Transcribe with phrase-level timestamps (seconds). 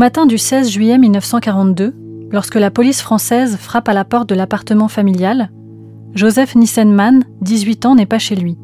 [0.00, 1.94] Matin du 16 juillet 1942,
[2.32, 5.50] lorsque la police française frappe à la porte de l'appartement familial,
[6.14, 8.56] Joseph Nissenman, 18 ans, n'est pas chez lui.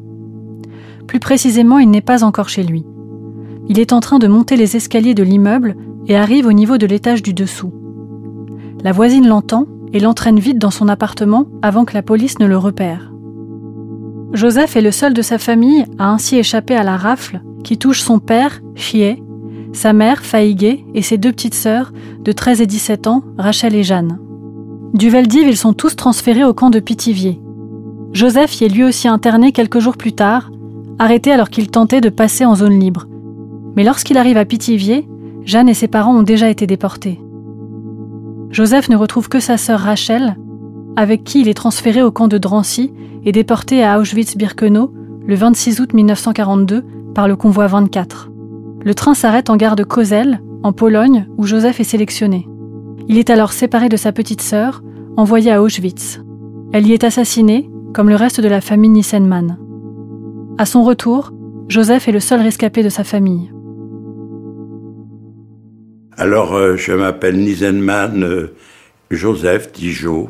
[1.05, 2.87] Plus précisément, il n'est pas encore chez lui.
[3.69, 5.75] Il est en train de monter les escaliers de l'immeuble
[6.07, 7.71] et arrive au niveau de l'étage du dessous.
[8.83, 12.57] La voisine l'entend et l'entraîne vite dans son appartement avant que la police ne le
[12.57, 13.13] repère.
[14.33, 18.01] Joseph est le seul de sa famille à ainsi échapper à la rafle qui touche
[18.01, 19.21] son père, Chier,
[19.77, 23.83] sa mère, Faïgué, et ses deux petites sœurs, de 13 et 17 ans, Rachel et
[23.83, 24.19] Jeanne.
[24.93, 27.39] Du Veldiv, ils sont tous transférés au camp de Pithiviers.
[28.11, 30.51] Joseph y est lui aussi interné quelques jours plus tard,
[30.97, 33.05] arrêté alors qu'il tentait de passer en zone libre.
[33.75, 35.07] Mais lorsqu'il arrive à Pithiviers,
[35.45, 37.21] Jeanne et ses parents ont déjà été déportés.
[38.49, 40.37] Joseph ne retrouve que sa sœur Rachel,
[40.95, 42.91] avec qui il est transféré au camp de Drancy
[43.23, 44.91] et déporté à Auschwitz-Birkenau
[45.27, 46.83] le 26 août 1942
[47.13, 48.31] par le convoi 24.
[48.87, 52.47] Le train s'arrête en gare de Kozel, en Pologne, où Joseph est sélectionné.
[53.09, 54.81] Il est alors séparé de sa petite sœur,
[55.17, 56.21] envoyée à Auschwitz.
[56.71, 59.57] Elle y est assassinée, comme le reste de la famille Nissenman.
[60.57, 61.33] À son retour,
[61.67, 63.51] Joseph est le seul rescapé de sa famille.
[66.15, 68.55] Alors, euh, je m'appelle Nissenman euh,
[69.11, 70.29] Joseph Dijon.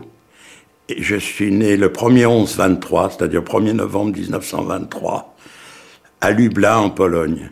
[0.89, 5.35] Et je suis né le 1er 11-23, c'est-à-dire 1er novembre 1923,
[6.21, 7.51] à Lublin, en Pologne.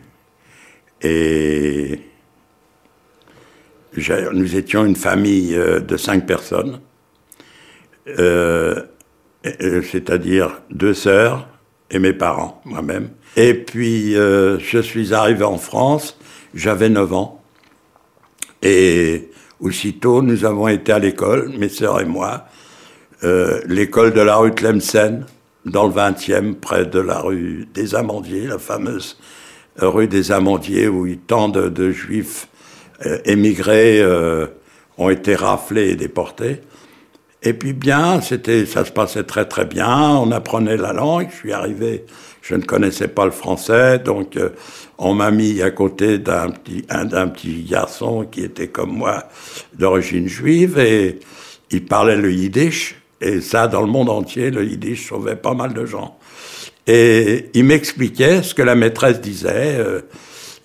[1.02, 2.00] Et
[4.32, 6.80] nous étions une famille euh, de cinq personnes,
[8.18, 8.82] euh,
[9.42, 11.48] c'est-à-dire deux sœurs
[11.90, 13.10] et mes parents, moi-même.
[13.36, 16.18] Et puis, euh, je suis arrivé en France,
[16.54, 17.42] j'avais 9 ans.
[18.62, 19.30] Et
[19.60, 22.46] aussitôt, nous avons été à l'école, mes sœurs et moi,
[23.66, 25.26] l'école de la rue Tlemcen,
[25.64, 29.18] dans le 20e, près de la rue des Amandiers, la fameuse
[29.78, 32.48] rue des Amandiers, où tant de, juifs
[33.04, 34.46] euh, émigrés euh,
[34.98, 36.60] ont été raflés et déportés.
[37.42, 40.10] Et puis bien, c'était, ça se passait très très bien.
[40.16, 41.28] On apprenait la langue.
[41.30, 42.04] Je suis arrivé,
[42.42, 44.50] je ne connaissais pas le français, donc euh,
[44.98, 49.24] on m'a mis à côté d'un petit, d'un petit garçon qui était comme moi
[49.74, 51.20] d'origine juive et
[51.70, 52.96] il parlait le yiddish.
[53.20, 56.18] Et ça, dans le monde entier, le yiddish sauvait pas mal de gens.
[56.86, 59.76] Et il m'expliquait ce que la maîtresse disait.
[59.78, 60.02] Euh,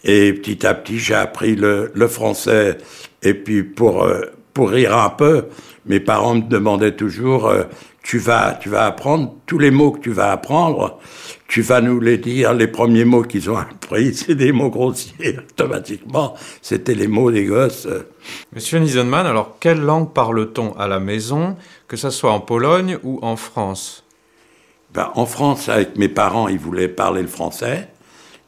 [0.04, 2.78] et petit à petit, j'ai appris le, le, français.
[3.24, 4.22] Et puis pour euh,
[4.54, 5.46] pour rire un peu,
[5.86, 7.64] mes parents me demandaient toujours euh,
[8.04, 11.00] tu vas tu vas apprendre tous les mots que tu vas apprendre.
[11.48, 12.54] Tu vas nous les dire.
[12.54, 15.38] Les premiers mots qu'ils ont appris, c'est des mots grossiers.
[15.52, 17.88] Automatiquement, c'était les mots des gosses.
[18.54, 21.58] Monsieur Nisenman, alors quelle langue parle-t-on à la maison,
[21.88, 24.01] que ce soit en Pologne ou en France?
[24.94, 27.90] Ben, en France, avec mes parents, ils voulaient parler le français.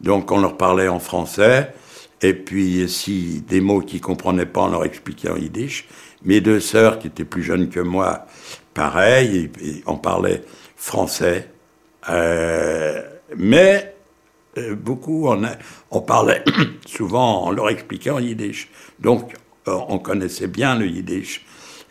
[0.01, 1.73] Donc on leur parlait en français.
[2.21, 5.87] Et puis si des mots qu'ils comprenaient pas, on leur expliquait en yiddish.
[6.23, 8.25] Mes deux sœurs, qui étaient plus jeunes que moi,
[8.73, 9.51] pareil,
[9.85, 10.43] on parlait
[10.75, 11.49] français.
[12.09, 13.01] Euh,
[13.37, 13.95] mais
[14.57, 15.41] euh, beaucoup, on,
[15.91, 16.43] on parlait
[16.85, 18.69] souvent, on leur expliquait en yiddish.
[18.99, 19.33] Donc
[19.67, 21.45] euh, on connaissait bien le yiddish.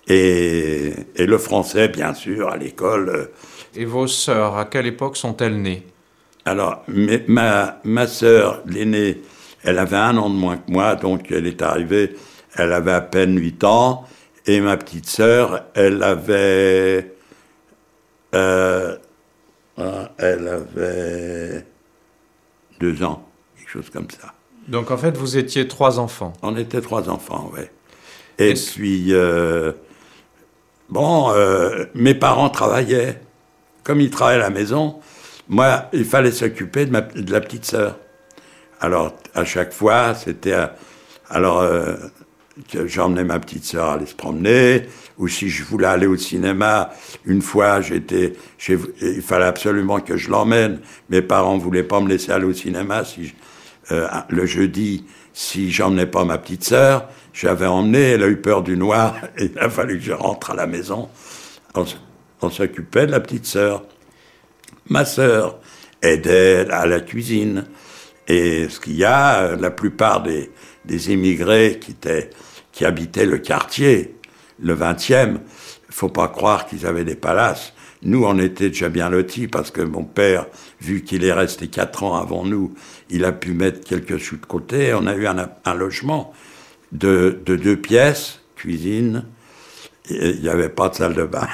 [0.09, 3.31] Et, le français, bien sûr, à l'école.
[3.75, 5.87] Et vos sœurs, à quelle époque sont-elles nées?
[6.45, 9.23] Alors, ma, ma sœur, l'aînée,
[9.63, 12.17] elle avait un an de moins que moi, donc elle est arrivée,
[12.57, 14.05] elle avait à peine 8 ans,
[14.47, 17.15] et ma petite sœur, elle avait...
[18.35, 18.97] Euh,
[20.19, 21.67] elle avait
[22.81, 24.33] deux ans, quelque chose comme ça.
[24.69, 26.33] Donc en fait, vous étiez trois enfants.
[26.43, 27.65] On était trois enfants, oui.
[28.39, 29.73] Et puis, euh,
[30.89, 33.21] bon, euh, mes parents travaillaient.
[33.85, 35.01] Comme ils travaillaient à la maison,
[35.49, 37.99] moi, il fallait s'occuper de, la petite sœur.
[38.81, 40.55] Alors, à chaque fois, c'était...
[41.29, 41.97] Alors, euh,
[42.87, 44.87] j'emmenais ma petite sœur aller se promener,
[45.19, 46.91] ou si je voulais aller au cinéma,
[47.25, 48.35] une fois, j'étais,
[48.69, 50.81] il fallait absolument que je l'emmène.
[51.11, 53.35] Mes parents voulaient pas me laisser aller au cinéma si
[53.91, 57.09] euh, le jeudi, si j'emmenais pas ma petite sœur.
[57.33, 60.51] J'avais emmené, elle a eu peur du noir, et il a fallu que je rentre
[60.51, 61.09] à la maison.
[62.43, 63.85] On, s'occupait de la petite sœur.
[64.89, 65.61] Ma sœur
[66.03, 67.65] aidait à la cuisine.
[68.29, 70.51] Et ce qu'il y a, la plupart des,
[70.85, 72.31] des immigrés qui, étaient,
[72.73, 74.17] qui habitaient le quartier,
[74.61, 75.39] le 20e,
[75.93, 77.75] faut pas croire qu'ils avaient des palaces.
[78.03, 80.47] Nous, on était déjà bien lotis parce que mon père,
[80.81, 82.75] vu qu'il est resté quatre ans avant nous,
[83.11, 84.93] il a pu mettre quelques sous de côté.
[84.95, 86.33] On a eu un, logement
[86.91, 89.25] de, deux pièces, cuisine.
[90.11, 91.47] Il n'y avait pas de salle de bain,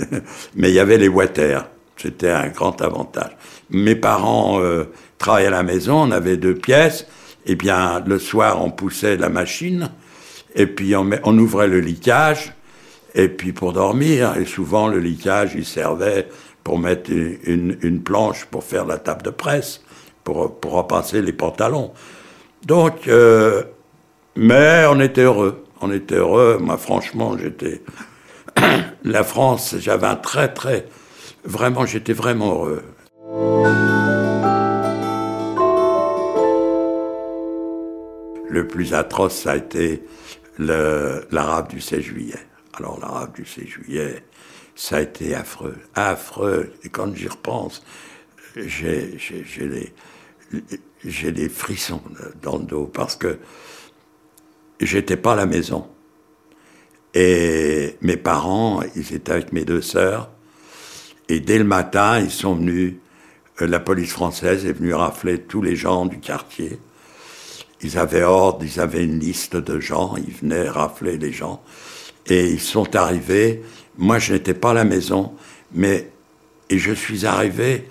[0.54, 1.68] mais il y avait les water.
[1.96, 3.36] C'était un grand avantage.
[3.70, 4.84] Mes parents euh,
[5.18, 7.06] travaillaient à la maison, on avait deux pièces.
[7.48, 9.90] Et eh bien, le soir, on poussait la machine,
[10.56, 12.52] et puis on, on ouvrait le liquage,
[13.14, 16.28] et puis pour dormir, et souvent le liquage, il servait
[16.66, 19.82] pour mettre une, planche pour faire la table de presse,
[20.24, 21.92] pour, pour repasser les pantalons.
[22.64, 23.62] Donc, euh,
[24.34, 25.64] mais on était heureux.
[25.80, 26.58] On était heureux.
[26.60, 27.82] Moi, franchement, j'étais.
[29.04, 30.86] la France, j'avais un très, très.
[31.44, 32.82] Vraiment, j'étais vraiment heureux.
[38.48, 40.02] Le plus atroce, ça a été
[40.58, 42.38] l'arabe du 16 juillet.
[42.74, 44.24] Alors, l'arabe du 16 juillet,
[44.74, 46.72] ça a été affreux, affreux.
[46.82, 47.84] Et quand j'y repense,
[48.56, 49.18] j'ai
[51.04, 52.02] des, des frissons
[52.42, 53.38] dans le dos parce que
[54.80, 55.86] j'étais pas à la maison.
[57.14, 60.30] Et mes parents, ils étaient avec mes deux sœurs.
[61.28, 62.94] Et dès le matin, ils sont venus,
[63.60, 66.78] euh, la police française est venue rafler tous les gens du quartier.
[67.82, 71.62] Ils avaient ordre, ils avaient une liste de gens, ils venaient rafler les gens.
[72.26, 73.62] Et ils sont arrivés.
[73.96, 75.32] Moi, je n'étais pas à la maison,
[75.72, 76.10] mais
[76.68, 77.88] et je suis arrivé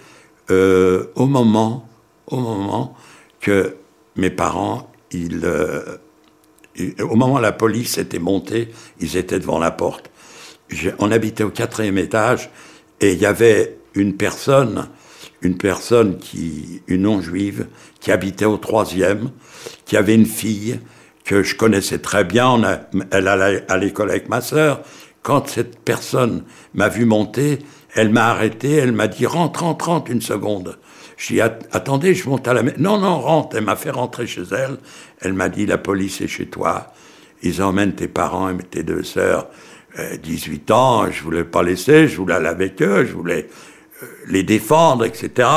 [0.52, 1.88] euh, au moment,
[2.28, 2.96] au moment
[3.40, 3.76] que
[4.16, 5.98] mes parents, ils, euh,
[7.02, 8.70] au moment où la police était montée,
[9.00, 10.10] ils étaient devant la porte.
[11.00, 12.50] On habitait au quatrième étage
[13.00, 14.90] et il y avait une personne,
[15.42, 17.68] une personne qui, une non-juive,
[18.00, 19.32] qui habitait au troisième,
[19.86, 20.80] qui avait une fille
[21.24, 22.62] que je connaissais très bien.
[23.12, 24.82] Elle allait à l'école avec ma sœur.
[25.24, 26.44] Quand cette personne
[26.74, 27.60] m'a vu monter,
[27.96, 30.78] elle m'a arrêté, elle m'a dit rentre, rentre, rentre une seconde.
[31.18, 32.78] Je dis attendez, je monte à la maison.
[32.80, 33.56] Non, non, rentre.
[33.56, 34.78] Elle m'a fait rentrer chez elle.
[35.22, 36.94] Elle m'a dit la police est chez toi.
[37.42, 39.48] Ils emmènent tes parents et tes deux sœurs.
[40.22, 43.48] 18 euh, ans, je voulais pas laisser, je voulais aller avec eux, je voulais
[44.04, 45.48] euh, les défendre, etc.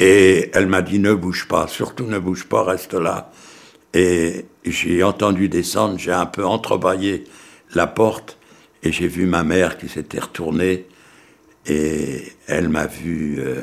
[0.00, 3.30] Et elle m'a dit ne bouge pas, surtout ne bouge pas, reste là.
[3.94, 7.24] Et j'ai entendu descendre, j'ai un peu entrebâillé
[7.74, 8.38] la porte
[8.82, 10.86] et j'ai vu ma mère qui s'était retournée
[11.70, 13.62] et elle m'a vu, euh,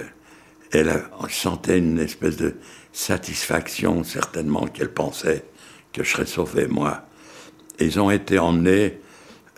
[0.71, 2.55] elle sentait une espèce de
[2.93, 5.43] satisfaction, certainement, qu'elle pensait
[5.91, 7.05] que je serais sauvé, moi.
[7.79, 9.01] ils ont été emmenés,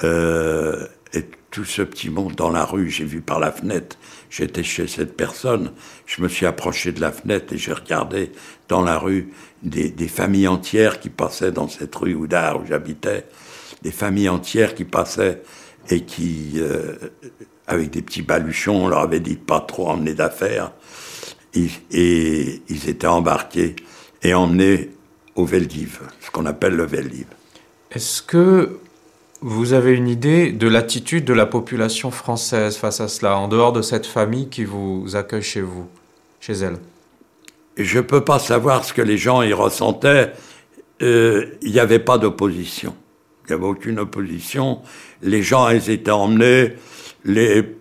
[0.03, 3.97] euh, et tout ce petit monde dans la rue, j'ai vu par la fenêtre,
[4.31, 5.71] j'étais chez cette personne,
[6.07, 8.31] je me suis approché de la fenêtre et j'ai regardé
[8.67, 13.27] dans la rue des, familles entières qui passaient dans cette rue Oudard où j'habitais,
[13.83, 15.43] des familles entières qui passaient
[15.91, 16.95] et qui euh,
[17.69, 20.71] avec des petits baluchons, on leur avait dit de pas trop emmener d'affaires.
[21.53, 23.75] Et, ils étaient embarqués
[24.23, 24.89] et emmenés
[25.35, 27.27] au Veldiv, ce qu'on appelle le Veldiv.
[27.91, 28.79] Est-ce que
[29.41, 33.71] vous avez une idée de l'attitude de la population française face à cela, en dehors
[33.71, 35.87] de cette famille qui vous accueille chez vous,
[36.39, 36.77] chez elle?
[37.77, 40.33] Je ne peux pas savoir ce que les gens y ressentaient.
[41.01, 42.95] Euh, il n'y avait pas d'opposition.
[43.45, 44.81] Il n'y avait aucune opposition.
[45.21, 46.73] Les gens, ils étaient emmenés
[47.25, 47.75] les,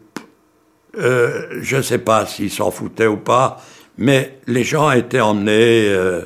[0.96, 3.62] euh, je ne sais pas s'ils s'en foutaient ou pas,
[3.96, 6.22] mais les gens étaient emmenés euh,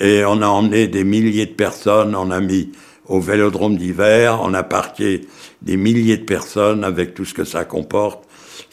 [0.00, 2.14] et on a emmené des milliers de personnes.
[2.14, 2.72] On a mis
[3.06, 5.26] au Vélodrome d'hiver, on a parqué
[5.62, 8.24] des milliers de personnes avec tout ce que ça comporte.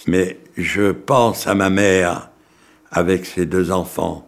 [0.08, 2.30] Mais je pense à ma mère
[2.92, 4.28] avec ses deux enfants,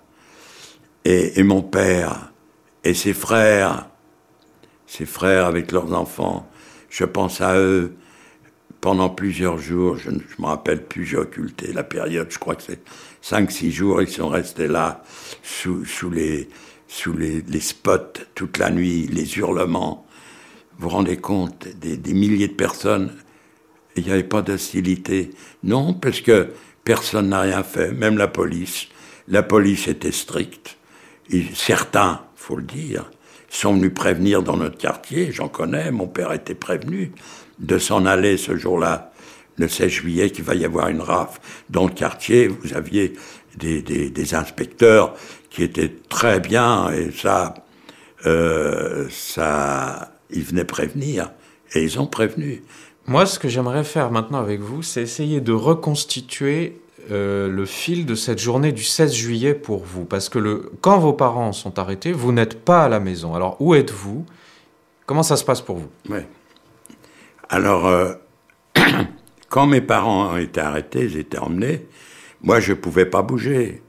[1.06, 2.32] et, et mon père,
[2.84, 3.88] et ses frères,
[4.88, 6.48] ses frères avec leurs enfants.
[6.90, 7.96] Je pense à eux
[8.84, 9.96] pendant plusieurs jours.
[9.96, 12.28] Je ne me rappelle plus, j'ai occulté la période.
[12.30, 12.82] Je crois que c'est
[13.22, 14.02] cinq, six jours.
[14.02, 15.06] Ils sont restés là,
[15.42, 16.50] sous, sous les,
[16.90, 20.06] sous les, les, spots, toute la nuit, les hurlements.
[20.78, 23.14] Vous vous rendez compte, des, des milliers de personnes.
[23.96, 25.30] Il n'y avait pas d'hostilité.
[25.64, 26.50] Non, parce que
[26.84, 28.88] personne n'a rien fait, même la police.
[29.30, 30.76] La police était stricte.
[31.30, 33.10] Et certains, faut le dire,
[33.50, 37.12] sont venus prévenir dans notre quartier, j'en connais, mon père était prévenu
[37.60, 39.12] de s'en aller ce jour-là,
[39.58, 41.40] le 16 juillet, qu'il va y avoir une rafle.
[41.70, 43.14] Dans le quartier, vous aviez
[43.58, 45.14] des, des, des inspecteurs
[45.50, 47.54] qui étaient très bien, et ça,
[48.26, 51.32] euh, ça, ils venaient prévenir,
[51.74, 52.64] et ils ont prévenu.
[53.06, 56.80] Moi, ce que j'aimerais faire maintenant avec vous, c'est essayer de reconstituer
[57.12, 61.00] euh, le fil de cette journée du 16 juillet pour vous Parce que le, quand
[61.00, 63.36] vos parents sont arrêtés, vous n'êtes pas à la maison.
[63.36, 64.26] Alors, où êtes-vous?
[65.06, 65.90] Comment ça se passe pour vous?
[67.54, 68.14] Alors, euh,
[69.50, 71.86] quand mes parents ont été arrêtés, ils étaient emmenés,
[72.42, 73.84] moi, je ne pouvais pas bouger.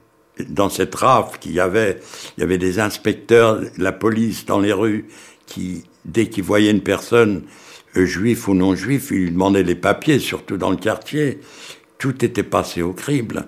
[0.49, 1.99] Dans cette rafle qu'il y avait,
[2.37, 5.07] il y avait des inspecteurs, la police dans les rues,
[5.47, 7.41] qui, dès qu'ils voyaient une personne,
[7.97, 11.39] euh, juif ou non juif, ils demandaient les papiers, surtout dans le quartier
[11.97, 13.47] tout était passé au crible.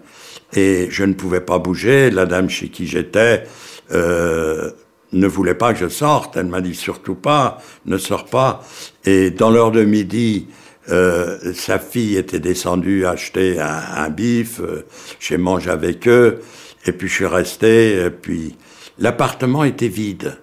[0.54, 2.10] Et je ne pouvais pas bouger.
[2.10, 3.44] La dame chez qui j'étais
[3.92, 4.72] euh,
[5.14, 6.38] ne voulait pas que je sorte.
[6.38, 8.64] Elle m'a dit surtout pas, ne sors pas.
[9.06, 10.48] Et dans l'heure de midi,
[10.90, 14.60] euh, sa fille était descendue acheter un, un bif.
[14.60, 14.86] Euh,
[15.20, 16.42] j'ai mangé avec eux.
[16.86, 18.06] Et puis je suis resté.
[18.06, 18.56] Et puis
[19.00, 20.38] l'appartement était vide.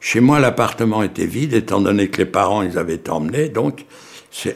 [0.00, 3.48] Chez moi, l'appartement était vide, étant donné que les parents, ils avaient été emmenés.
[3.48, 3.84] Donc,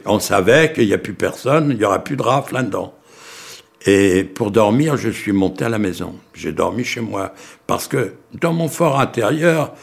[0.06, 2.94] on savait qu'il n'y a plus personne, il n'y aura plus de rafle là-dedans.
[3.86, 6.14] Et pour dormir, je suis monté à la maison.
[6.34, 7.34] J'ai dormi chez moi.
[7.66, 9.74] Parce que dans mon fort intérieur,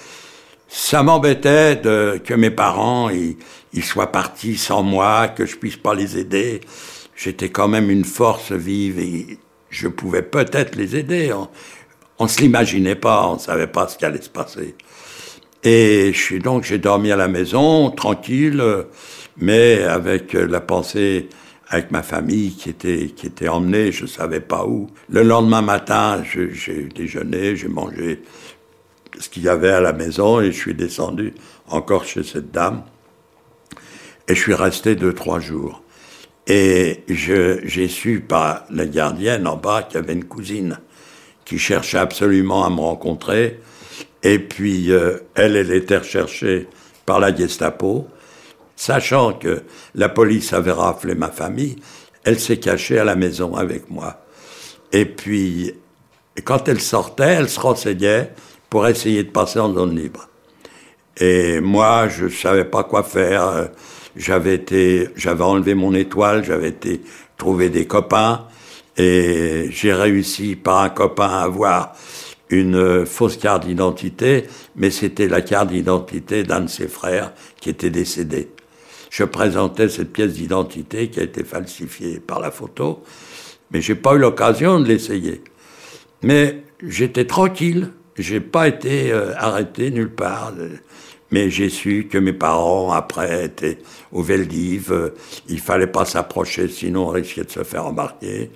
[0.68, 3.38] ça m'embêtait que mes parents ils,
[3.74, 6.62] ils, soient partis sans moi, que je puisse pas les aider.
[7.16, 9.38] J'étais quand même une force vive et
[9.70, 11.34] je pouvais peut-être les aider.
[11.34, 11.50] On,
[12.20, 14.76] on se l'imaginait pas, on savait pas ce qui allait se passer.
[15.64, 18.64] Et je suis donc j'ai dormi à la maison, tranquille
[19.40, 21.30] mais avec euh, la pensée
[21.70, 24.90] avec ma famille qui était qui était emmenée, je savais pas où.
[25.10, 28.24] Le lendemain matin, j'ai déjeuné, j'ai mangé
[29.20, 31.34] ce qu'il y avait à la maison et je suis descendu
[31.68, 32.84] encore chez cette dame
[34.28, 35.84] et je suis resté deux trois jours.
[36.48, 40.80] Et j'ai su par la gardienne en bas qu'il y avait une cousine
[41.46, 43.60] qui cherchait absolument à me rencontrer.
[44.24, 46.68] Et puis euh, elle, elle était recherchée
[47.06, 48.08] par la Gestapo
[48.80, 51.76] sachant que la police avait raflé ma famille,
[52.24, 54.22] elle s'est cachée à la maison avec moi.
[54.94, 55.74] Et puis,
[56.46, 58.32] quand elle sortait, elle se renseignait
[58.70, 60.30] pour essayer de passer en zone libre.
[61.18, 63.70] Et moi, je ne savais pas quoi faire.
[64.16, 67.02] J'avais été, j'avais enlevé mon étoile, j'avais été
[67.38, 68.48] trouver des copains,
[68.96, 71.96] et j'ai réussi par un copain à avoir
[72.50, 74.46] une fausse carte d'identité,
[74.78, 78.50] mais c'était la carte d'identité d'un de ses frères qui était décédé
[79.10, 83.04] je présentais cette pièce d'identité qui a été falsifiée par la photo,
[83.72, 85.44] mais j'ai pas eu l'occasion de l'essayer.
[86.22, 90.54] Mais j'étais tranquille, j'ai pas été euh, arrêté nulle part.
[91.32, 93.78] Mais j'ai su que mes parents, après, étaient
[94.12, 94.92] au Veldiv.
[94.92, 95.14] Euh,
[95.48, 98.50] il fallait pas s'approcher, sinon on risquait de se faire embarquer.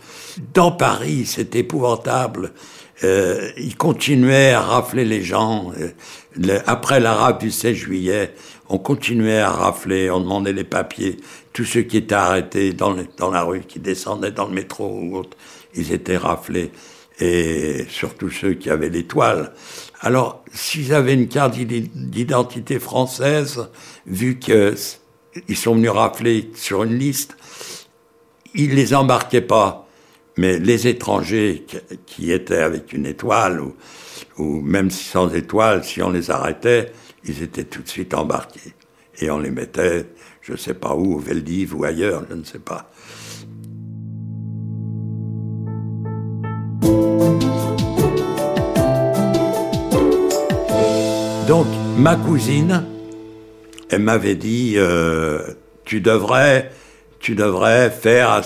[0.53, 2.51] Dans Paris, c'était épouvantable.
[3.03, 5.72] Euh, ils continuaient à rafler les gens.
[5.79, 8.33] Euh, après la rafle du 16 juillet,
[8.70, 11.17] on continuait à rafler, on demandait les papiers.
[11.51, 15.24] Tous ceux qui étaient arrêtés dans, dans la rue, qui descendaient dans le métro ou
[15.75, 16.72] ils étaient raflés.
[17.20, 19.53] Et surtout ceux qui avaient l'étoile.
[20.01, 23.70] Alors, s'ils avaient une carte d'identité française,
[24.08, 24.75] vu qu'ils
[25.55, 27.38] sont venus rafler sur une liste,
[28.55, 29.88] ils les embarquaient pas.
[30.38, 31.65] Mais les étrangers
[32.08, 33.62] qui étaient avec une étoile,
[34.38, 36.91] ou même sans étoile, si on les arrêtait,
[37.25, 38.74] ils étaient tout de suite embarqués.
[39.20, 40.08] Et on les mettait,
[40.42, 42.89] je ne sais pas où, au Veldiv ou ailleurs, je ne sais pas.
[51.48, 52.86] Donc, ma cousine,
[53.89, 55.42] elle m'avait dit, euh,
[55.86, 56.72] tu devrais,
[57.20, 58.42] tu devrais faire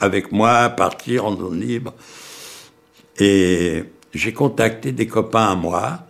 [0.00, 1.94] avec moi, partir en zone libre.
[3.18, 6.00] Et j'ai contacté des copains à moi.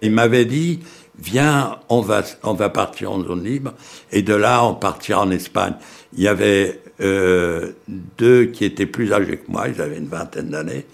[0.00, 0.80] Ils m'avaient dit,
[1.18, 3.72] viens, on va, on va partir en zone libre,
[4.12, 5.74] et de là, on partira en Espagne.
[6.14, 10.50] Il y avait euh, deux qui étaient plus âgés que moi, ils avaient une vingtaine
[10.50, 10.86] d'années.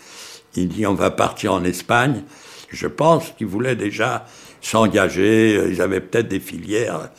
[0.56, 2.22] Il dit, on va partir en Espagne.
[2.70, 4.26] Je pense qu'ils voulaient déjà
[4.60, 7.10] s'engager, ils avaient peut-être des filières.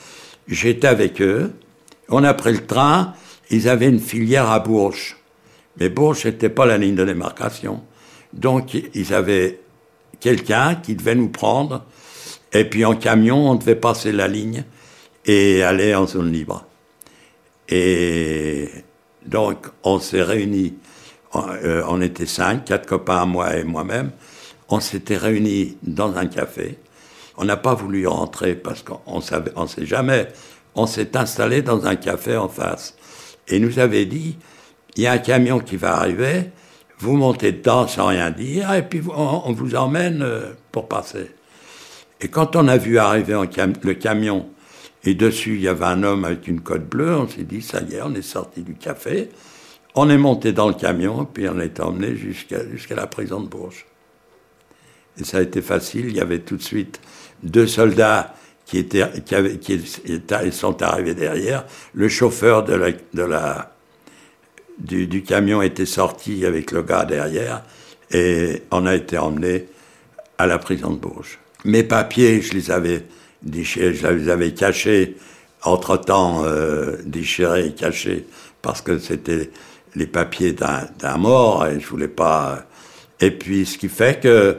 [0.47, 1.51] J'étais avec eux,
[2.09, 3.13] on a pris le train,
[3.49, 5.17] ils avaient une filière à Bourges.
[5.77, 7.83] Mais Bourges n'était pas la ligne de démarcation.
[8.33, 9.59] Donc, ils avaient
[10.19, 11.83] quelqu'un qui devait nous prendre,
[12.55, 14.63] et puis en camion, on devait passer la ligne
[15.25, 16.65] et aller en zone libre.
[17.67, 18.69] Et
[19.25, 20.75] donc, on s'est réunis,
[21.35, 24.11] euh, on était cinq, quatre copains, moi et moi-même,
[24.69, 26.79] on s'était réunis dans un café.
[27.35, 30.29] On n'a pas voulu rentrer parce qu'on savait, on sait jamais.
[30.75, 32.95] On s'est installé dans un café en face
[33.49, 34.37] et nous avait dit,
[34.95, 36.51] il y a un camion qui va arriver,
[36.99, 41.31] vous montez dedans sans rien dire, et puis on, vous emmène euh, pour passer.
[42.25, 43.39] Et quand on a vu arriver
[43.83, 44.49] le camion,
[45.03, 47.81] et dessus il y avait un homme avec une cote bleue, on s'est dit, ça
[47.81, 49.29] y est, on est sorti du café,
[49.93, 53.85] on est monté dans le camion, puis on est emmené jusqu'à la prison de Bourges.
[55.19, 56.99] Et ça a été facile, il y avait tout de suite
[57.43, 58.33] deux soldats
[58.65, 59.05] qui, étaient,
[59.61, 59.79] qui
[60.51, 63.71] sont arrivés derrière, le chauffeur de la, de la
[64.79, 67.61] du, camion était sorti avec le gars derrière
[68.09, 69.67] et on a été emmené
[70.39, 71.37] à la prison de Bourges.
[71.65, 73.03] Mes papiers, je les avais
[73.41, 75.17] déchirés, je les avais cachés,
[75.63, 78.25] entre-temps euh, déchirés et cachés,
[78.61, 79.51] parce que c'était
[79.95, 82.65] les papiers d'un mort et je voulais pas...
[83.19, 84.57] Et puis ce qui fait que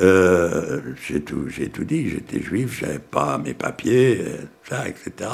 [0.00, 4.24] euh, j'ai tout, tout dit, j'étais juif, j'avais pas mes papiers,
[4.86, 5.30] etc.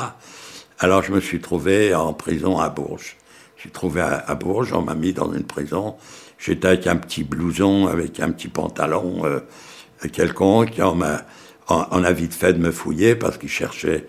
[0.78, 3.16] Alors je me suis trouvé en prison à Bourges
[3.64, 5.96] suis trouvé à, Bourges, on m'a mis dans une prison.
[6.38, 9.40] J'étais avec un petit blouson, avec un petit pantalon euh,
[10.08, 10.74] quelconque.
[10.78, 11.22] On, m'a,
[11.68, 14.06] on, a vite fait de me fouiller parce qu'ils cherchaient,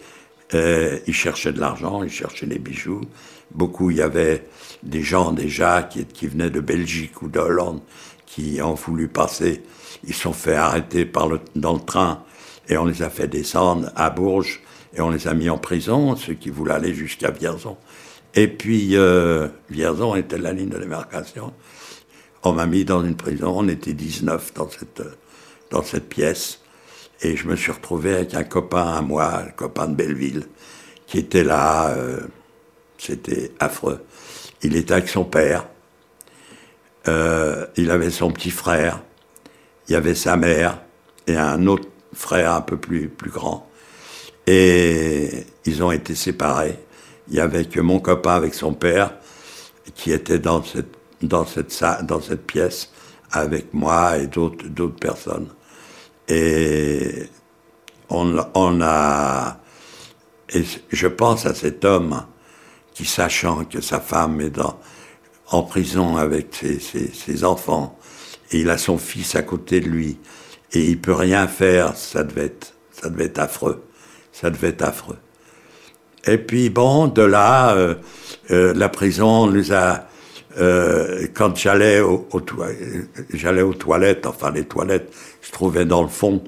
[0.54, 3.02] euh, de l'argent, ils cherchaient des bijoux.
[3.52, 4.48] Beaucoup, il y avait
[4.84, 7.82] des gens déjà qui, qui venaient de Belgique ou de Hollande
[8.26, 9.64] qui ont voulu passer.
[10.06, 11.10] Ils sont fait arrêter
[11.56, 12.24] dans le train
[12.68, 14.62] et on les a fait descendre à Bourges
[14.96, 17.78] et on les a mis en prison, ceux qui voulaient aller jusqu'à Vierzon.
[18.34, 21.54] Et puis, euh, Vierzon était la ligne de démarcation.
[22.44, 25.02] On m'a mis dans une prison, on était 19 dans cette,
[25.76, 26.62] dans cette pièce.
[27.22, 30.48] Et je me suis retrouvé avec un copain à moi, un copain de Belleville,
[31.06, 31.90] qui était là.
[31.90, 32.22] Euh,
[32.98, 34.04] c'était affreux.
[34.62, 35.68] Il était avec son père.
[37.08, 39.02] Euh, il avait son petit frère.
[39.88, 40.82] Il y avait sa mère
[41.28, 43.70] et un autre frère un peu plus, plus grand.
[44.48, 46.80] Et ils ont été séparés
[47.28, 49.14] il y avait que mon copain avec son père
[49.96, 52.92] qui était dans cette, dans cette, dans cette pièce
[53.32, 55.50] avec moi et d'autres personnes.
[56.28, 57.30] Et
[58.10, 59.58] on, on a.
[60.90, 62.24] Je pense à cet homme
[62.94, 64.60] qui, sachant que sa femme est
[65.52, 68.00] en prison avec ses, ses, enfants,
[68.52, 70.18] et il a son fils à côté de lui,
[70.72, 73.84] et il peut rien faire, ça devait être, ça devait être affreux.
[74.32, 75.18] Ça devait être affreux.
[76.26, 77.96] Et puis bon, de là, euh,
[78.52, 80.08] euh, la prison nous a...
[80.58, 82.28] Euh, quand j'allais au,
[83.34, 86.44] j'allais aux toilettes, enfin les toilettes se trouvaient dans le fond,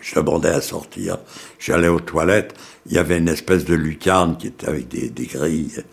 [0.00, 1.18] je demandais à sortir,
[1.58, 2.54] j'allais aux toilettes,
[2.86, 5.84] il y avait une espèce de lucarne qui était avec des, des grilles,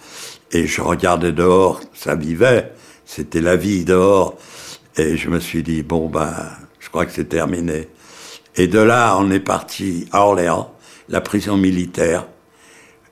[0.52, 2.72] et je regardais dehors, ça vivait,
[3.06, 4.38] c'était la vie dehors,
[4.96, 6.34] et je me suis dit, bon ben,
[6.80, 7.90] je crois que c'est terminé.
[8.56, 10.74] Et de là, on est parti à Orléans,
[11.10, 12.26] la prison militaire,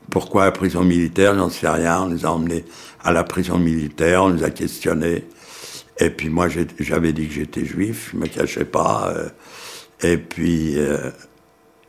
[0.09, 1.35] pourquoi la prison militaire?
[1.35, 2.03] J'en sais rien.
[2.03, 2.65] On nous a emmenés
[3.05, 5.25] à la prison militaire, on nous a questionnés.
[5.99, 6.47] Et puis moi,
[6.79, 9.13] j'avais dit que j'étais juif, je me cachais pas.
[9.15, 9.29] Euh,
[10.01, 11.11] et puis, euh,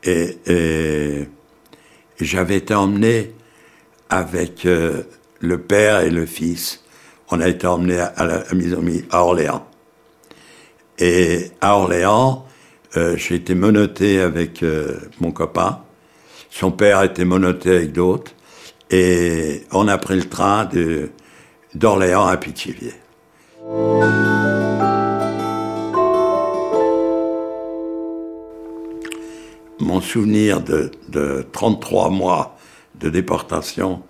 [0.05, 1.29] et, et,
[2.21, 3.33] j'avais été emmené
[4.11, 5.05] avec euh,
[5.41, 6.85] le père et le fils.
[7.31, 8.45] On a été emmené à, la
[9.11, 9.67] à Orléans.
[10.99, 12.47] Et à Orléans,
[12.95, 14.65] j'ai été menotté avec
[15.21, 15.83] mon copain.
[16.49, 18.36] Son père était monoté avec d'autres.
[18.91, 21.11] Et on a pris le train de,
[21.75, 22.95] d'Orléans à Pithiviers.
[29.81, 32.57] Mon souvenir de, de 33 mois
[32.95, 34.03] de déportation,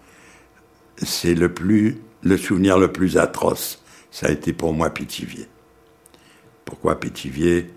[0.99, 3.83] c'est le, plus, le souvenir le plus atroce.
[4.11, 5.49] Ça a été pour moi Pithiviers.
[6.65, 7.71] Pourquoi Pithiviers?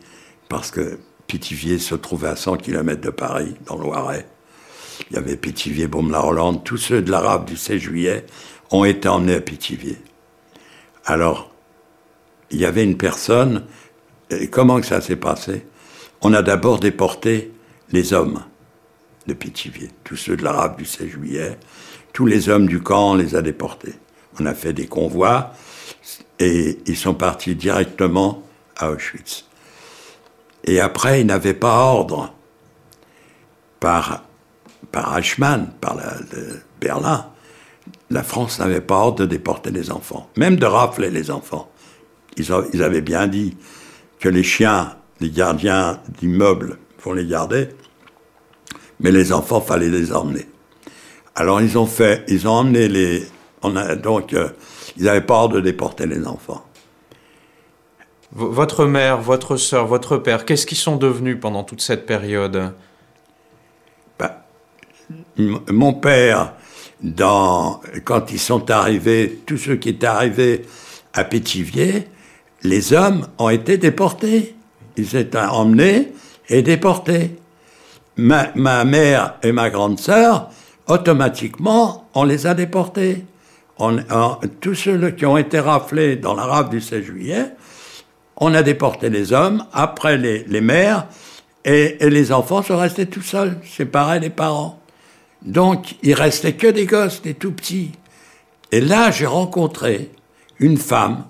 [0.49, 4.25] Parce que Pithiviers se trouvait à 100 km de Paris, dans le Loiret.
[5.09, 8.25] Il y avait Pithiviers, Baume-la-Hollande, tous ceux de l'arabe du 16 juillet
[8.71, 9.97] ont été emmenés à Pithiviers.
[11.05, 11.51] Alors,
[12.51, 13.65] il y avait une personne,
[14.51, 15.65] comment que ça s'est passé?
[16.21, 17.51] On a d'abord déporté
[17.91, 18.43] les hommes
[19.27, 21.57] de Pithiviers, tous ceux de l'Arabe du 16 juillet,
[22.13, 23.95] tous les hommes du camp, on les a déportés.
[24.39, 25.53] On a fait des convois
[26.39, 28.43] et ils sont partis directement
[28.77, 29.45] à Auschwitz.
[30.63, 32.33] Et après, ils n'avaient pas ordre
[33.79, 34.23] par,
[34.91, 35.97] par Eichmann, par
[36.79, 37.27] Berlin.
[38.09, 41.69] La France n'avait pas ordre de déporter les enfants, même de rafler les enfants.
[42.37, 43.57] Ils, avaient bien dit
[44.19, 47.69] que les chiens, les gardiens d'immeubles vont les garder,
[48.99, 50.47] mais les enfants, fallait les emmener.
[51.35, 53.27] Alors ils ont fait, ils ont emmené les,
[53.61, 54.49] on a, donc euh,
[54.97, 56.65] ils n'avaient pas de déporter les enfants.
[58.31, 62.73] Votre mère, votre soeur, votre père, qu'est-ce qu'ils sont devenus pendant toute cette période?
[65.39, 66.53] Mon père,
[68.03, 70.65] quand ils sont arrivés, tous ceux qui étaient arrivés
[71.13, 72.07] à Pétivier,
[72.63, 74.55] les hommes ont été déportés.
[74.97, 76.11] Ils étaient emmenés
[76.49, 77.37] et déportés.
[78.17, 78.51] Ma,
[78.83, 80.49] mère et ma grande sœur,
[80.87, 83.23] automatiquement, on les a déportés.
[84.59, 87.45] Tous ceux qui ont été raflés dans la rafle du 16 juillet,
[88.35, 91.07] on a déporté les hommes, après les, les mères,
[91.63, 94.78] et, les enfants sont restés tout seuls, séparés des parents.
[95.41, 97.91] Donc, il restait que des gosses, des tout petits.
[98.71, 100.11] Et là, j'ai rencontré
[100.59, 101.25] une femme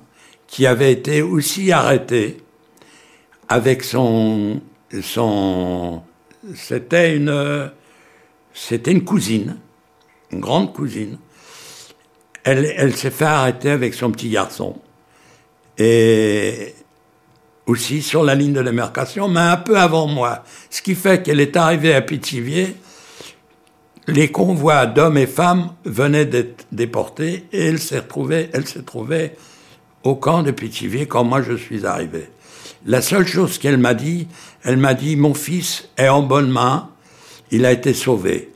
[0.47, 2.37] qui avait été aussi arrêtée
[3.47, 4.61] avec son,
[5.01, 6.01] son,
[6.55, 7.71] c'était une,
[8.53, 9.57] c'était une cousine,
[10.31, 11.17] une grande cousine.
[12.43, 14.75] Elle, elle s'est fait arrêter avec son petit garçon.
[15.77, 16.73] Et
[17.69, 20.43] aussi sur la ligne de démarcation, mais un peu avant moi.
[20.69, 22.75] Ce qui fait qu'elle est arrivée à Pithiviers,
[24.09, 29.31] les convois d'hommes et femmes venaient d'être déportés et elle s'est retrouvée, elle s'est trouvée
[30.03, 32.29] au camp de Pithiviers quand moi je suis arrivé.
[32.85, 34.27] La seule chose qu'elle m'a dit,
[34.63, 36.89] elle m'a dit mon fils est en bonne main,
[37.51, 38.51] il a été sauvé.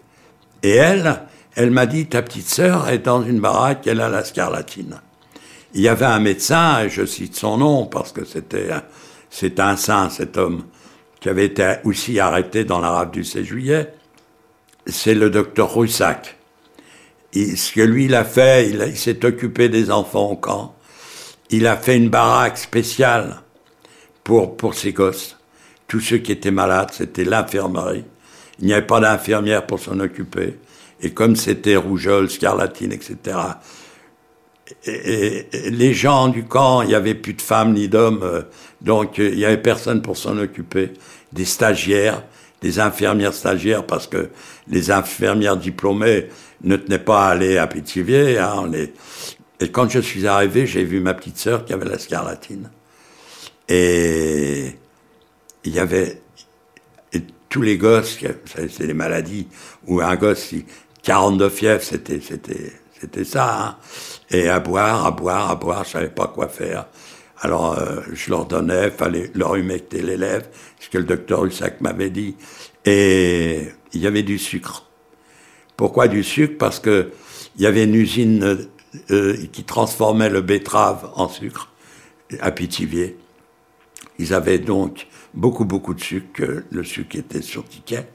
[0.62, 1.22] Et elle,
[1.56, 5.02] elle m'a dit ta petite sœur est dans une baraque, elle a la scarlatine.
[5.74, 8.70] Il y avait un médecin, et je cite son nom parce que c'était
[9.30, 10.64] c'est un saint, cet homme,
[11.20, 13.94] qui avait été aussi arrêté dans l'arabe du 16 juillet.
[14.86, 16.38] C'est le docteur Roussac.
[17.34, 20.76] ce que lui, il a fait, il, s'est occupé des enfants au camp.
[21.50, 23.42] Il a fait une baraque spéciale
[24.24, 25.38] pour, pour ses gosses.
[25.88, 28.06] Tous ceux qui étaient malades, c'était l'infirmerie.
[28.60, 30.58] Il n'y avait pas d'infirmière pour s'en occuper.
[31.02, 33.38] Et comme c'était rougeole, scarlatine, etc.,
[34.86, 38.42] et, les gens du camp, il n'y avait plus de femmes ni d'hommes, euh,
[38.82, 40.92] donc euh, il n'y avait personne pour s'en occuper.
[41.32, 42.24] Des stagiaires,
[42.62, 44.30] des infirmières stagiaires, parce que
[44.68, 46.30] les infirmières diplômées
[46.64, 48.38] ne tenaient pas à aller à Pithiviers.
[48.38, 48.72] Hein,
[49.60, 52.70] Et quand je suis arrivé, j'ai vu ma petite sœur qui avait la scarlatine.
[53.70, 54.78] Et
[55.64, 56.22] il y avait
[57.54, 58.18] tous les gosses,
[58.56, 59.48] c'est les maladies,
[59.86, 60.56] où un gosse,
[61.04, 63.60] 42 fièvres, c'était, c'était, c'était ça.
[63.62, 63.76] Hein
[64.32, 66.88] et à boire, à boire, à boire, je savais pas quoi faire.
[67.42, 70.48] Alors euh, je leur donnais, fallait leur humecter les lèvres,
[70.80, 72.36] ce que le docteur Hussac m'avait dit.
[72.86, 74.86] Et il y avait du sucre.
[75.78, 76.56] Pourquoi du sucre?
[76.58, 77.12] Parce que
[77.56, 78.68] il y avait une usine
[79.12, 81.72] euh, qui transformait le betterave en sucre
[82.40, 83.18] à Pithiviers.
[84.20, 88.08] Ils avaient donc beaucoup beaucoup de sucre, le sucre était sur ticket.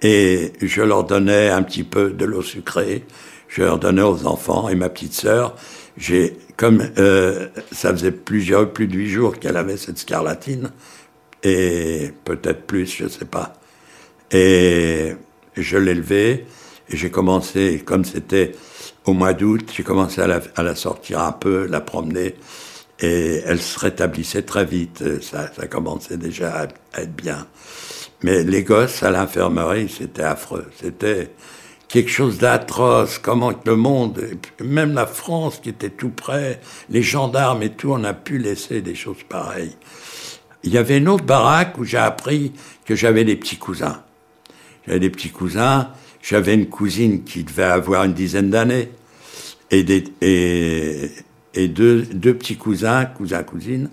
[0.00, 3.04] Et je leur donnais un petit peu de l'eau sucrée,
[3.48, 5.54] je leur donnais aux enfants et ma petite sœur.
[5.96, 10.72] J'ai, comme euh, ça faisait plusieurs, plus de huit jours qu'elle avait cette scarlatine,
[11.42, 13.54] et peut-être plus, je sais pas.
[14.32, 15.14] Et
[15.56, 16.46] je l'ai levée,
[16.88, 18.52] et j'ai commencé, comme c'était
[19.04, 22.34] au mois d'août, j'ai commencé à la, sortir un peu, la promener,
[23.00, 25.22] et elle se rétablissait très vite.
[25.22, 27.46] Ça, ça commençait déjà à être bien.
[28.22, 30.66] Mais les gosses à l'infirmerie, c'était affreux.
[30.80, 31.30] C'était
[31.88, 34.18] quelque chose d'atroce, comment le monde,
[34.60, 38.80] même la France qui était tout près, les gendarmes et tout, on a pu laisser
[38.80, 39.76] des choses pareilles.
[40.62, 42.52] Il y avait une autre baraque où j'ai appris
[42.86, 44.02] que j'avais des petits cousins.
[44.86, 45.90] J'avais des petits cousins,
[46.22, 48.90] j'avais une cousine qui devait avoir une dizaine d'années,
[49.70, 49.82] et,
[51.68, 53.90] deux, petits cousins, cousins, cousines.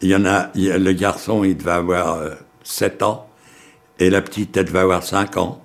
[0.00, 3.28] Il y en a, le garçon, il devait avoir euh, sept ans,
[3.98, 5.62] et la petite, elle devait avoir cinq ans.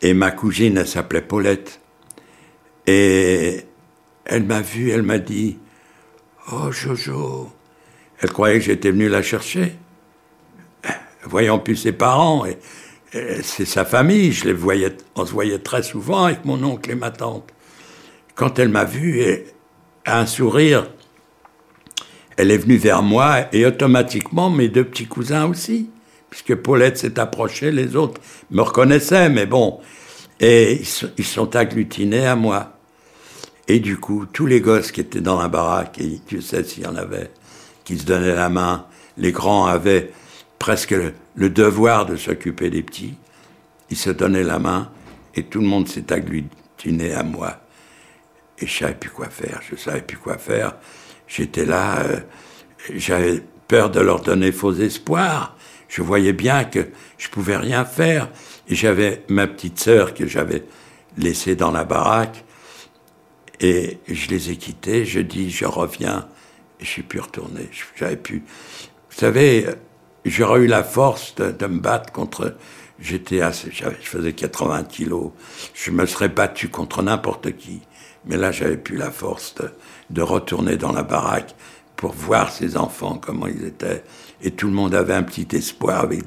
[0.00, 1.80] Et ma cousine, elle s'appelait Paulette.
[2.86, 3.64] Et
[4.24, 5.58] elle m'a vu, elle m'a dit
[6.52, 7.50] Oh Jojo.
[8.20, 9.74] Elle croyait que j'étais venu la chercher.
[11.24, 12.58] Voyant plus ses parents, et,
[13.42, 16.94] c'est sa famille, je les voyais, on se voyait très souvent avec mon oncle et
[16.94, 17.50] ma tante.
[18.34, 19.46] Quand elle m'a vu, et,
[20.06, 20.88] un sourire,
[22.36, 25.90] elle est venue vers moi et automatiquement mes deux petits cousins aussi,
[26.30, 29.80] puisque Paulette s'est approchée, les autres me reconnaissaient, mais bon.
[30.38, 30.80] Et
[31.16, 32.74] ils sont agglutinés à moi.
[33.68, 36.84] Et du coup, tous les gosses qui étaient dans la baraque, et tu sais s'il
[36.84, 37.30] y en avait,
[37.84, 40.12] qui se donnaient la main, les grands avaient
[40.58, 40.94] presque
[41.34, 43.14] le, devoir de s'occuper des petits.
[43.90, 44.90] Ils se donnaient la main
[45.34, 47.60] et tout le monde s'est agglutiné à moi.
[48.58, 50.76] Et je savais plus quoi faire, je savais plus quoi faire.
[51.28, 52.20] J'étais là, euh,
[52.94, 55.56] j'avais peur de leur donner faux espoirs.
[55.88, 56.88] Je voyais bien que
[57.18, 58.28] je pouvais rien faire.
[58.68, 60.64] Et j'avais ma petite sœur que j'avais
[61.16, 62.44] laissée dans la baraque.
[63.60, 65.04] Et je les ai quittés.
[65.04, 66.28] Je dis, je reviens.
[66.80, 67.68] Et je suis plus retourné.
[67.96, 68.42] J'avais pu.
[69.10, 69.66] Vous savez,
[70.30, 72.56] j'aurais eu la force de, me battre contre.
[72.98, 73.70] J'étais assez.
[73.70, 75.32] Je faisais 80 kilos.
[75.74, 77.82] Je me serais battu contre n'importe qui.
[78.24, 79.54] Mais là, j'avais plus la force
[80.10, 81.54] de, retourner dans la baraque
[81.94, 84.02] pour voir ces enfants, comment ils étaient.
[84.42, 86.24] Et tout le monde avait un petit espoir avec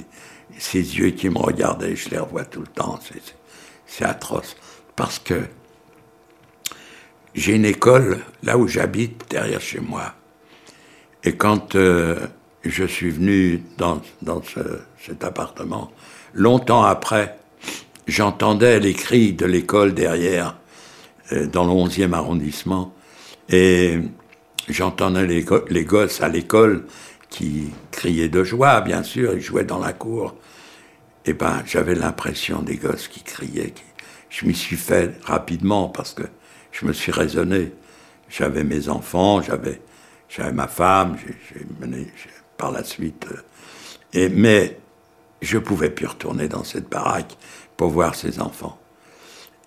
[0.57, 1.95] ces yeux qui me regardaient.
[1.95, 2.99] Je les revois tout le temps.
[3.85, 4.55] C'est atroce.
[4.95, 5.41] Parce que
[7.33, 10.13] j'ai une école là où j'habite, derrière chez moi.
[11.23, 12.27] Et quand euh,
[12.63, 14.01] je suis venu dans,
[15.05, 15.91] cet appartement,
[16.33, 17.37] longtemps après,
[18.07, 20.57] j'entendais les cris de l'école derrière,
[21.31, 22.93] euh, dans le 11e arrondissement,
[23.49, 23.99] et
[24.67, 26.85] j'entendais les, gosses à l'école
[27.29, 30.35] qui criaient de joie, bien sûr, ils jouaient dans la cour.
[31.25, 33.73] Et ben, j'avais l'impression des gosses qui criaient.
[34.29, 36.23] Je m'y suis fait rapidement parce que
[36.71, 37.71] je me suis raisonné.
[38.29, 39.81] J'avais mes enfants, j'avais,
[40.29, 41.17] j'avais ma femme,
[41.51, 42.07] j'ai mené
[42.59, 43.25] par la suite.
[43.31, 43.37] Euh,
[44.13, 44.77] et, mais
[45.41, 47.35] je pouvais plus retourner dans cette baraque
[47.77, 48.77] pour voir ces enfants.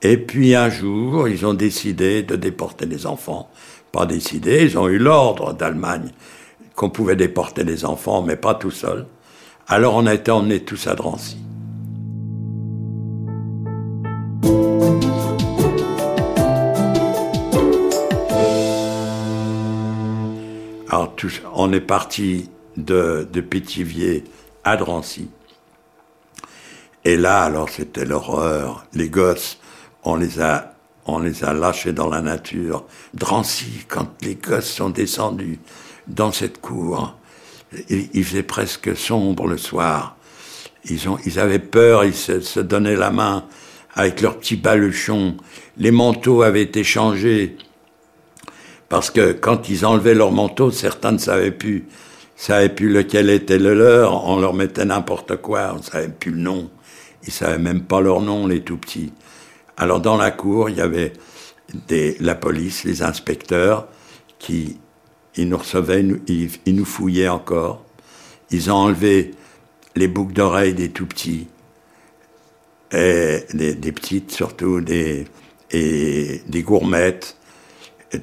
[0.02, 3.50] Et puis un jour, ils ont décidé de déporter les enfants.
[3.90, 6.10] Pas décidé, ils ont eu l'ordre d'Allemagne
[6.74, 9.06] qu'on pouvait déporter les enfants, mais pas tout seul.
[9.68, 11.38] Alors on a été emmenés tous à Drancy.
[20.90, 21.14] Alors
[21.54, 23.44] on est parti de, de
[24.64, 25.28] à Drancy.
[27.04, 28.86] Et là, alors c'était l'horreur.
[28.94, 29.58] Les gosses,
[30.04, 30.74] on les a,
[31.06, 32.84] on les a lâchés dans la nature.
[33.14, 35.58] Drancy, quand les gosses sont descendus
[36.06, 37.16] dans cette cour,
[37.88, 40.16] il, faisait presque sombre le soir.
[40.84, 43.46] Ils, ont, ils avaient peur, ils se, se donnaient la main
[43.94, 45.36] avec leurs petits baluchons.
[45.78, 47.56] Les manteaux avaient été changés
[48.88, 51.86] parce que quand ils enlevaient leur manteau, certains ne savaient plus,
[52.42, 54.28] savaient plus lequel était le leur.
[54.28, 56.70] On leur mettait n'importe quoi, on savait plus le nom.
[57.24, 59.12] Ils savaient même pas leur nom, les tout petits.
[59.76, 61.12] Alors dans la cour, il y avait
[62.18, 63.86] la police, les inspecteurs,
[64.40, 64.78] qui
[65.36, 67.84] ils nous recevaient, ils, nous fouillaient encore.
[68.50, 69.30] Ils ont enlevé
[69.94, 71.46] les boucles d'oreilles des tout petits,
[72.90, 75.26] et des, petites surtout, des,
[75.70, 77.36] et des gourmettes,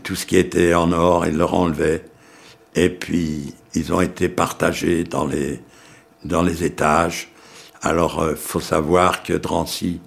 [0.03, 2.03] tout ce qui était en or, ils leur enlevaient.
[2.75, 5.59] Et puis, ils ont été partagés dans les,
[6.23, 7.31] dans les étages.
[7.81, 10.01] Alors, euh, faut savoir que Drancy,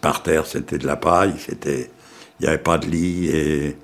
[0.00, 1.90] par terre, c'était de la paille, c'était,
[2.38, 3.76] il n'y avait pas de lit et,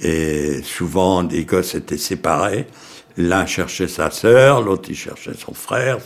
[0.00, 2.66] et souvent, des gosses étaient séparés.
[3.16, 5.98] L'un cherchait sa sœur, l'autre il cherchait son frère.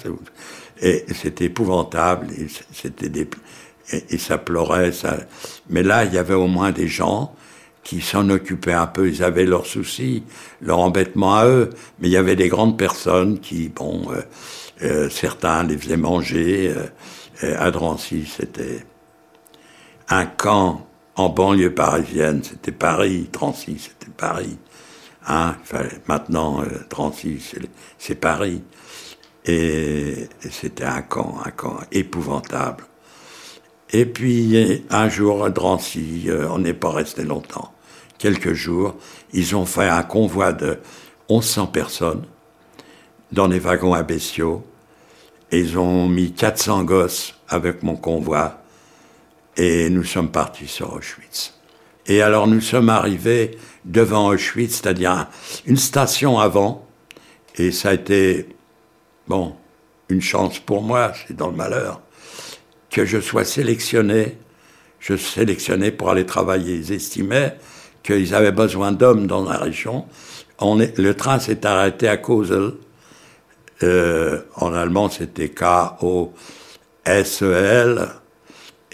[0.80, 2.28] Et c'était épouvantable.
[2.38, 3.28] Et c'était des,
[3.90, 4.92] et, ça pleurait.
[4.92, 5.18] Ça...
[5.68, 7.34] Mais là, il y avait au moins des gens
[7.82, 10.22] qui s'en occupaient un peu, ils avaient leurs soucis,
[10.60, 14.20] leur embêtement à eux, mais il y avait des grandes personnes qui, bon, euh,
[14.82, 16.74] euh, certains les faisaient manger.
[16.76, 16.86] Euh,
[17.42, 18.84] à Drancy, c'était
[20.10, 24.58] un camp en banlieue parisienne, c'était Paris, Drancy, c'était Paris.
[25.26, 25.56] Hein,
[26.06, 27.42] maintenant, Drancy,
[27.96, 28.62] c'est Paris.
[29.46, 32.84] Et c'était un camp, un camp épouvantable.
[33.92, 37.72] Et puis, un jour, à Drancy, euh, on n'est pas resté longtemps,
[38.18, 38.94] quelques jours,
[39.32, 40.78] ils ont fait un convoi de
[41.28, 42.24] 1100 personnes
[43.32, 44.64] dans des wagons à bestiaux.
[45.50, 48.62] Ils ont mis 400 gosses avec mon convoi.
[49.56, 51.54] Et nous sommes partis sur Auschwitz.
[52.06, 55.28] Et alors nous sommes arrivés devant Auschwitz, c'est-à-dire
[55.66, 56.86] une station avant.
[57.56, 58.48] Et ça a été,
[59.26, 59.56] bon,
[60.08, 62.00] une chance pour moi, c'est dans le malheur
[62.90, 64.36] que je sois sélectionné.
[64.98, 66.74] Je sélectionné pour aller travailler.
[66.76, 67.56] Ils estimaient
[68.02, 70.06] qu'ils avaient besoin d'hommes dans la région.
[70.60, 72.72] Le train s'est arrêté à Kosel.
[73.82, 76.28] Euh, en allemand, c'était K-O-S-E-L.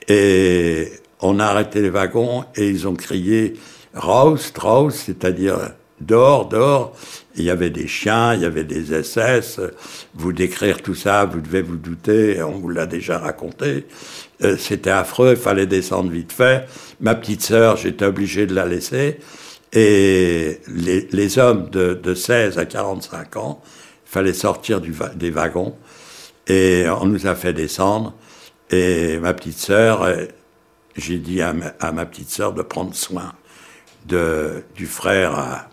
[0.08, 3.54] Et on a arrêté les wagons et ils ont crié
[3.94, 5.56] Raus, raus, c'est-à-dire
[6.00, 6.94] dehors, dehors,
[7.36, 9.60] il y avait des chiens, il y avait des SS.
[10.14, 13.86] Vous décrire tout ça, vous devez vous douter, on vous l'a déjà raconté.
[14.42, 16.66] Euh, c'était affreux, il fallait descendre vite fait.
[17.00, 19.18] Ma petite sœur, j'étais obligé de la laisser.
[19.72, 23.62] Et les, hommes de, de, 16 à 45 ans,
[24.06, 25.74] il fallait sortir des wagons.
[26.46, 28.14] Et on nous a fait descendre.
[28.70, 30.24] Et ma petite sœur, euh,
[30.96, 33.32] j'ai dit à ma, petite sœur de prendre soin
[34.06, 35.68] du frère à,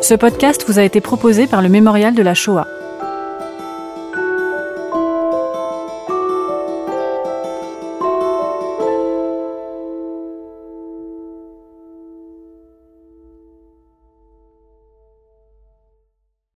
[0.01, 2.67] Ce podcast vous a été proposé par le Mémorial de la Shoah.